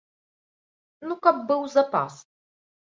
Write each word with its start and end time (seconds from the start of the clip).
Ну, 1.11 1.21
каб 1.29 1.35
быў 1.53 1.61
запас. 1.79 2.13